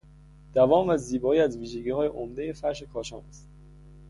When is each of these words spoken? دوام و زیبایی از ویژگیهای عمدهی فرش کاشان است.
دوام 0.53 0.89
و 0.89 0.97
زیبایی 0.97 1.41
از 1.41 1.57
ویژگیهای 1.57 2.07
عمدهی 2.07 2.53
فرش 2.53 2.83
کاشان 2.83 3.23
است. 3.29 3.49